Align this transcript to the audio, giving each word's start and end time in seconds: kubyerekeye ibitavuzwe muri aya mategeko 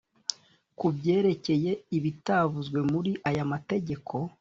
kubyerekeye 0.79 1.71
ibitavuzwe 1.97 2.79
muri 2.91 3.11
aya 3.29 3.43
mategeko 3.51 4.13